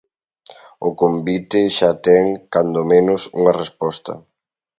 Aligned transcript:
O 0.87 0.89
convite 1.01 1.61
xa 1.77 1.91
ten, 2.07 2.25
cando 2.53 2.79
menos, 2.93 3.21
unha 3.39 3.53
resposta. 3.61 4.13